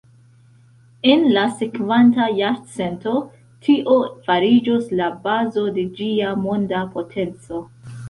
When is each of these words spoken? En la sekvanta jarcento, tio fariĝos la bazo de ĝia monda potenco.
En 1.15 1.27
la 1.35 1.43
sekvanta 1.59 2.31
jarcento, 2.39 3.15
tio 3.69 4.01
fariĝos 4.31 4.91
la 5.03 5.13
bazo 5.29 5.69
de 5.81 5.89
ĝia 6.01 6.37
monda 6.49 6.87
potenco. 6.99 7.67